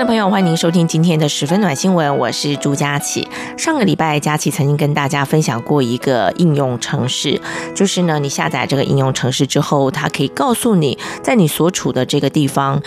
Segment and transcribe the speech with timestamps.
[0.00, 3.28] 的朋友，欢迎您收听今天的十分暖新闻，我是朱佳琪。
[3.58, 7.38] 上个礼拜，佳琪曾经跟大家分享过一个应用程式，
[7.74, 12.80] 就是呢，你下载这个应用程式之后，它可以告诉你在你所处的这个地方，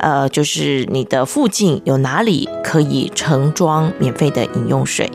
[0.00, 5.10] 呃，就是你的附近有哪里可以盛装免费的饮用水。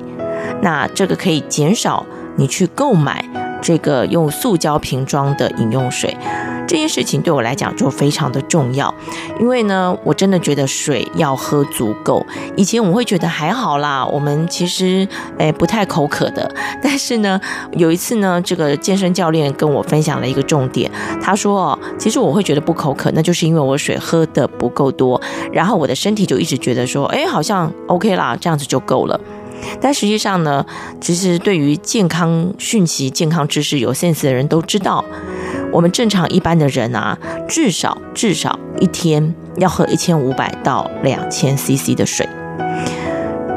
[0.64, 2.04] 那这个可以减少
[2.38, 3.24] 你去购买
[3.62, 6.18] 这个用塑胶瓶装的饮用水。
[6.68, 8.94] 这件事情对我来讲就非常的重要，
[9.40, 12.26] 因为呢，我真的觉得水要喝足够。
[12.56, 16.50] 以前我会觉得还好啦，我们其实诶不太口渴的。
[16.82, 17.40] 但是呢，
[17.74, 20.90] 有一次呢，这个健身教练跟我分享了一个重点，
[21.22, 25.22] 他说哦，其实我会觉得不口渴，那就是因为我水喝得不够多，
[25.52, 29.20] 然后我的身体就一直觉得说，哎，好像 OK 啦，这样子就够了。
[29.82, 30.66] 但实际上呢，
[31.00, 35.04] 其实对于健康讯息、健康知识有 sense 的人都知道。
[35.76, 37.18] 我们正常一般的人啊，
[37.50, 42.26] 至少至少一天要喝一千五百到两千 CC 的水，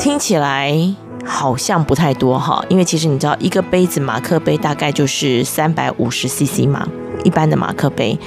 [0.01, 0.77] 听起来
[1.25, 6.89] 好像不太多哈，因为其实你知道，一个杯子马克杯大概就是三百五十 CC 嘛，
[7.23, 8.19] 一般的马克杯，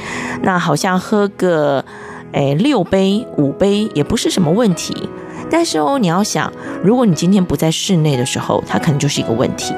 [0.41, 1.83] 那好像喝个
[2.31, 5.09] 诶六杯五杯也不是什么问题，
[5.49, 6.49] 但是哦，你要想，
[6.81, 9.73] 如果你今天不在室内的时候，它可能就是一个问题，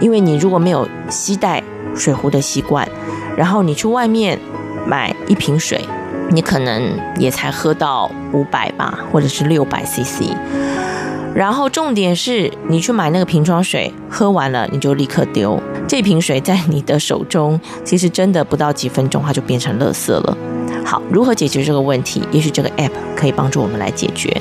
[0.00, 1.62] 因为你如果没有携带。
[1.96, 2.88] 水壶的习惯，
[3.36, 4.38] 然后你去外面
[4.86, 5.84] 买一瓶水，
[6.30, 10.32] 你可能也才喝到五百吧，或者是六百 CC。
[11.34, 20.36] 然后重点是你去买那个瓶装水，喝完了你就立刻丢，这瓶水在你的手中，其实真的不到几分钟，它就变成垃圾了。
[20.82, 22.22] 好，如何解决这个问题？
[22.30, 24.40] 也许这个 App 可以帮助我们来解决。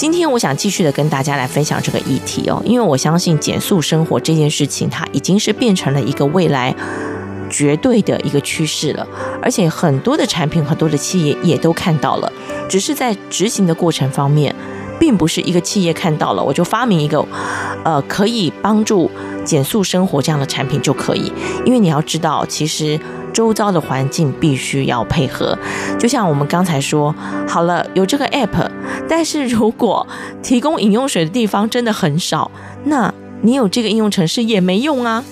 [0.00, 6.74] 今天我想继续的跟大家来分享这个议题哦，因为我相信减速生活这件事情，它已经是变成了一个未来
[7.50, 9.06] 绝对的一个趋势了，
[9.42, 12.32] 而且很多的产品、很多的企业也都看到了，
[12.66, 14.54] 只是在执行的过程方面，
[14.98, 17.22] 并不是一个企业看到了我就发明一个，
[17.84, 19.10] 呃，可以帮助
[19.44, 21.30] 减速生活这样的产品就可以，
[21.66, 22.98] 因为你要知道，其实。
[23.32, 25.56] 周遭的环境必须要配合，
[25.98, 27.14] 就像我们刚才说，
[27.48, 28.68] 好了，有这个 app，
[29.08, 30.06] 但是如果
[30.42, 32.50] 提供饮用水的地方真的很少，
[32.84, 35.24] 那你有这个应用程式也没用啊。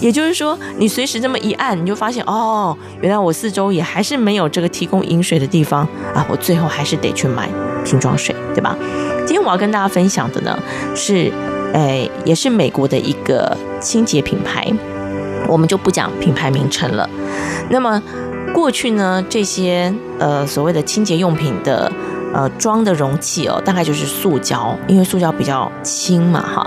[0.00, 7.48] 也就是说，你随时这么一按，你就发现哦，原来我四周也还是没有这个提供饮水的地方啊，我最后还是得去买
[7.84, 8.76] 瓶装水，对吧？
[9.24, 10.58] 今天我要跟大家分享的呢，
[10.96, 11.30] 是，
[11.72, 14.66] 诶，也是美国的一个清洁品牌。
[15.52, 17.08] 我们就不讲品牌名称了。
[17.68, 18.02] 那么
[18.54, 21.92] 过去呢，这些呃所谓的清洁用品的
[22.32, 26.66] 呃装的容器哦，大概就是塑胶，因为塑胶比较轻嘛哈。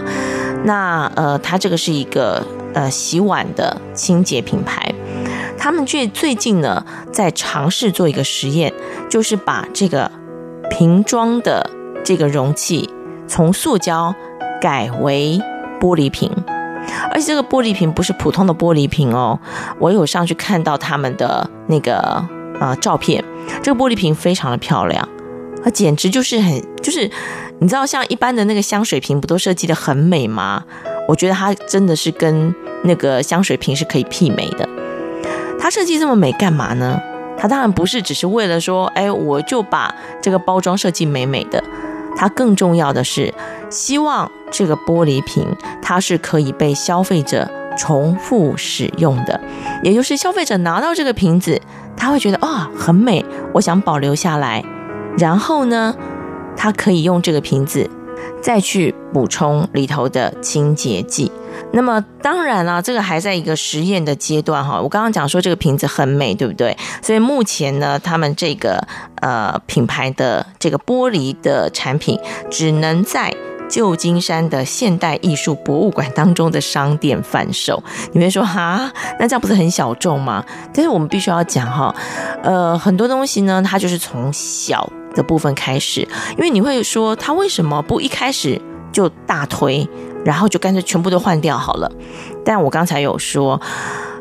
[0.63, 2.43] 那呃，它这个是一个
[2.73, 4.93] 呃洗碗的清洁品牌，
[5.57, 8.71] 他们最最近呢在尝试做一个实验，
[9.09, 10.11] 就是把这个
[10.69, 11.69] 瓶装的
[12.03, 12.89] 这个容器
[13.27, 14.13] 从塑胶
[14.61, 15.39] 改为
[15.79, 16.31] 玻璃瓶。
[17.11, 19.39] 而且这个玻璃瓶不是普通的玻璃瓶哦，
[19.79, 22.23] 我有上去看到他们的那个
[22.59, 23.23] 呃照片，
[23.61, 25.07] 这个玻璃瓶非常的漂亮，
[25.63, 27.09] 它简直就是很就是，
[27.59, 30.63] 你知道像一般的那个香水瓶不都设计得很美吗？
[31.07, 32.53] 我觉得它真的是跟
[32.83, 34.67] 那个香水瓶是可以媲美的。
[35.59, 36.99] 它设计这么美干嘛呢？
[37.37, 41.63] 它当然不是只是为了说，哎，我就把这个包装设计美美的。
[42.15, 43.33] 它更重要的是，
[43.69, 45.45] 希望这个玻璃瓶
[45.81, 49.39] 它是可以被消费者重复使用的，
[49.83, 51.61] 也就是消费者拿到这个瓶子，
[51.97, 54.63] 他会觉得啊、很美，我想保留下来，
[55.17, 55.93] 然后呢，
[56.55, 57.89] 他可以用这个瓶子
[58.41, 61.31] 再去补充里头的清洁剂。
[61.73, 64.79] 那么当然了，这个还在一个实验的阶段哈。
[64.81, 66.75] 我刚刚讲说这个瓶子很美，对不对？
[67.01, 68.85] 所以目前呢，他们这个
[69.21, 72.19] 呃品牌的这个玻璃的产品，
[72.49, 73.35] 只能在
[73.67, 77.83] 旧金山的现代艺术博物馆当中的商店贩售。
[78.13, 80.45] 你会说哈，那这样不是很小众吗？
[80.73, 81.93] 但是我们必须要讲哈，
[82.43, 86.01] 呃，很多东西呢，它就是从小的部分开始，
[86.37, 88.61] 因为你会说它为什么不一开始
[88.91, 89.87] 就大推？
[90.25, 91.89] 然后就干脆全部都换掉好了，
[92.43, 93.61] 但我刚才有说，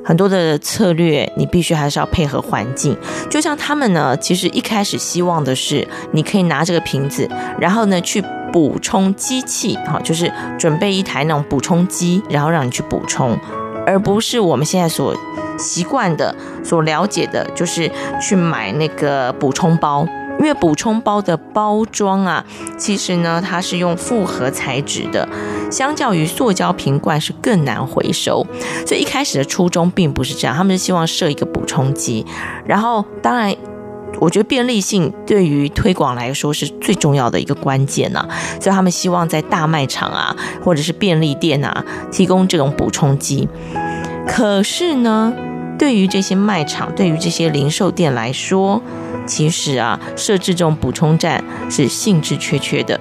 [0.05, 2.95] 很多的策略，你必须还是要配合环境。
[3.31, 7.27] 就像他们呢，其实一开始希望的是，你可以拿这个瓶子，
[7.59, 8.23] 然后呢去
[8.53, 13.37] 补充机器，哈，就是准备一台那种补充机，然后让你去补充，
[13.87, 15.17] 而不是我们现在所
[15.59, 17.91] 习惯的、所了解的，就是
[18.21, 20.07] 去买那个补充包。
[20.37, 22.45] 因为补充包的包装啊，
[22.77, 25.27] 其实呢，它是用复合材质的，
[25.75, 28.47] 相较于塑胶瓶罐是更难回收。
[28.87, 32.25] 所以一开始的初衷并不是这样，他们是希望设一个补充机。
[32.65, 33.55] 然后，当然，
[34.21, 38.25] 我觉得便利性对于推广来说是最重要的一个关键呐。
[38.61, 43.49] 所以他们希望在大卖场啊，或者是便利店啊，提供这种补充机。
[44.27, 45.33] 可是呢，
[45.77, 48.81] 对于这些卖场，对于这些零售店来说，
[49.27, 53.01] 其实啊，设置这种补充站是兴致缺缺的，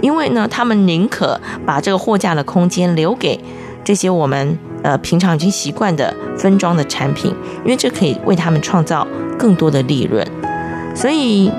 [0.00, 3.40] 因为呢，他们宁可把这个货架的空间留给
[3.82, 7.34] 这些我们呃平常已经习惯的分装的产品，
[7.64, 9.06] 因为这可以为他们创造
[9.38, 10.26] 更多的利润。
[10.94, 11.50] 所以，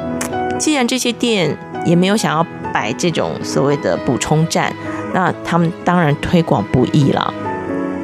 [0.58, 4.74] 既然这些店也没有想要摆这种所谓的补充站，
[5.14, 7.34] 那他们当然推广不易了。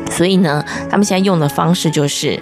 [0.10, 2.38] 所以呢，他们现在用的方式就是。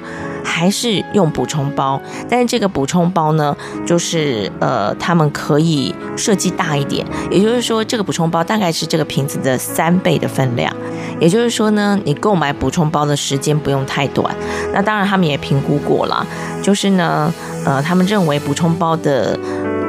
[0.49, 3.55] 还是用补充包，但是这个补充包呢，
[3.85, 10.75] 就是呃，他们可以设计大一点，也就是说，这个补充包大概是这个瓶子的三倍的分量。
[11.19, 14.35] 也就是说呢，你购买补充包的时间不用太短。
[14.73, 16.25] 那当然，他们也评估过了，
[16.63, 17.31] 就是呢，
[17.65, 19.37] 呃，他们认为补充包的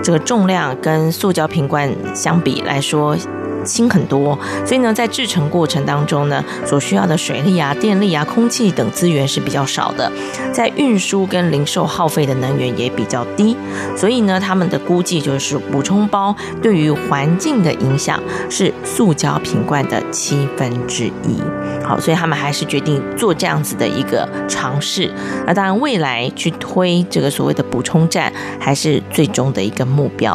[0.02, 3.16] 这个重量跟塑胶瓶罐相比来说。
[3.64, 10.10] 轻很多，所以呢，在制成过程当中呢，所需要的水力啊、电力啊、空气等资源是比较少的，
[10.52, 13.56] 在运输跟零售耗费的能源也比较低，
[13.96, 21.40] 所以呢，他们的估计就是补充包对于环境的影响是塑胶瓶罐的七分之一。
[21.84, 25.12] 好，所以他们还是决定做这样子的一个尝试。
[25.46, 30.32] 那当然，未来去推这个所谓的补充站，还是最终的一个目标。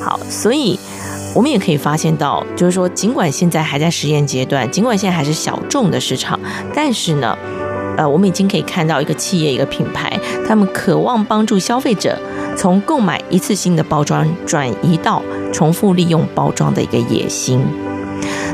[0.00, 0.78] 好，所以。
[1.32, 6.38] 我们也可以发现到，就是说，尽管现在还在实验阶段，尽管现在还是小众的市场，
[6.74, 7.38] 但是呢，
[7.96, 12.18] 呃，我们已经可以看到一个企业、一个品牌，他们渴望帮助消费者
[12.56, 15.22] 从购买一次性的包装转移到
[15.52, 17.64] 重复利用包装的一个野心。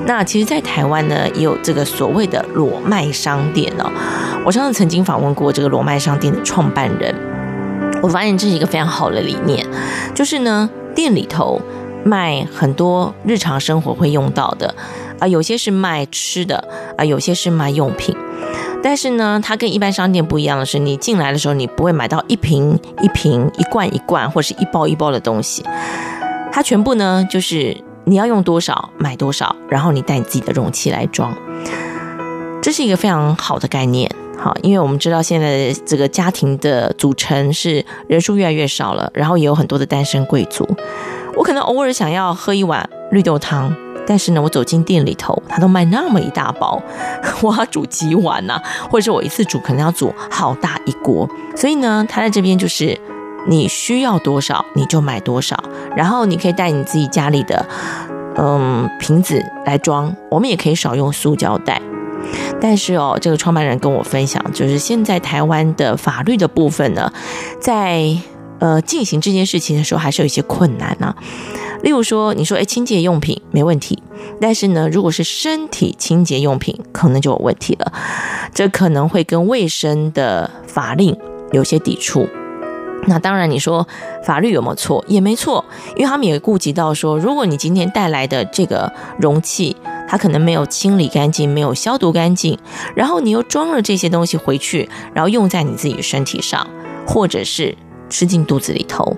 [0.05, 3.91] 那其实，在台湾呢，也有这个所谓的裸卖商店哦。
[4.45, 7.15] 我上次曾经访问过这个裸卖商店的创办人，
[8.03, 9.67] 我发现这是一个非常好的理念，
[10.15, 11.59] 就是呢，店里头。
[12.07, 14.73] 卖很多日常生活会用到的
[15.19, 18.17] 啊，有些是卖吃的啊，有些是卖用品。
[18.81, 25.65] 但是呢，它跟一般商店不一样的是，你进来的时候，你不会买到一瓶一瓶、一罐一罐或是一包一包的东西。
[26.53, 31.37] 它全部呢，就是你要用多少买多少，然后你带你自己的容器来装。
[32.63, 40.65] 这是一个非常好的概念，好，因为我们知道现在的这个家庭的组成是人数越来越少了，然后也有很多的单身贵族。
[41.37, 43.73] 我可能偶尔想要喝一碗绿豆汤，
[44.07, 46.83] 但是呢，我走进店里头，他都卖那么一大包，
[47.43, 48.61] 我要煮几碗呢？
[48.91, 52.99] 或者是我一次煮可能要煮好大一锅，所以呢，他在这边就是
[53.47, 55.63] 你需要多少你就买多少，
[55.95, 57.67] 然后你可以带你自己家里的
[58.37, 61.81] 嗯瓶子来装，我们也可以少用塑胶袋。
[62.61, 67.13] 但是哦，这个创办人跟我分享，就是现在台湾的法律的部分呢，
[67.61, 68.17] 在。
[68.59, 71.15] 呃，进行这件事情的时候，还是有一些困难呢、
[71.83, 74.03] 例如说，你说，哎，清洁用品没问题，
[74.41, 77.93] 但是呢，如果是身体清洁用品，可能就有问题了。
[78.55, 81.17] 这可能会跟卫生的法令
[81.53, 82.27] 有些抵触。
[83.09, 83.87] 那当然，你说
[84.25, 85.05] 法律有没有错？
[85.07, 85.65] 也没错，
[85.95, 88.91] 因为他们也顾及到说，如果你今天带来的这个
[89.21, 89.77] 容器，
[90.09, 92.59] 它可能没有清理干净，没有消毒干净，
[92.97, 96.67] 然后你又装了这些东西回去，然后用在你自己身体上，
[97.07, 97.77] 或者是。
[98.09, 99.17] 吃进肚子里头，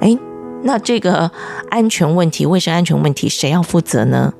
[0.00, 0.16] 哎，
[0.62, 1.30] 那这个
[1.70, 4.32] 安全问题、卫生安全问题，谁要负责呢？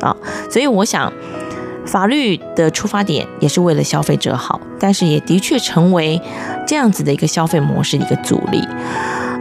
[0.00, 0.16] 啊，
[0.50, 1.12] 所以我想，
[1.86, 6.20] 法律的出发点也是为了消费者好，但是也的确成为
[6.66, 8.62] 这样子的一个消费模式的一个阻力。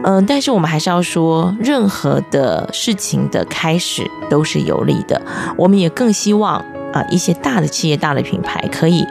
[0.08, 5.20] 嗯、但是我们还是要说，任何的事情的开始都是有利的。
[5.58, 9.04] 我们也更希望啊，一些大的企业、大的品牌可以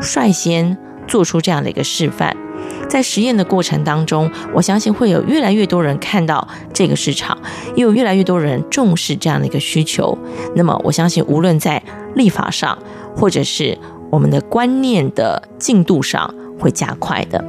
[0.00, 0.76] 率先
[1.08, 2.36] 做出这样的一个示范。
[2.88, 7.36] 在实验的过程当中，我相信会有越来越多人看到这个市场，
[7.74, 10.16] 也有越来越多人重视这样的一个需求。
[10.54, 11.82] 那么，我相信无论在
[12.14, 12.78] 立法上，
[13.14, 13.76] 或者是
[14.10, 17.44] 我们的观念的进度上，会加快的。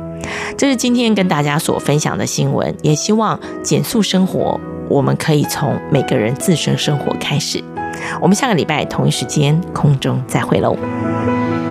[0.58, 7.64] 这是今天跟大家所分享的新闻，也希望减速生活，我们可以从每个人自身生活开始。
[8.22, 10.78] 我们下个礼拜同一时间空中再会喽。